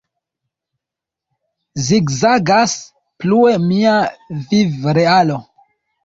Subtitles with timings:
[1.89, 2.73] Zigzagas
[3.23, 3.93] plue mia
[4.49, 5.37] viv-realo...